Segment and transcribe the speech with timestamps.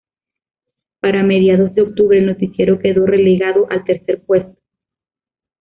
[0.99, 4.59] Para mediados de octubre, el noticiero quedó relegado al tercer puesto.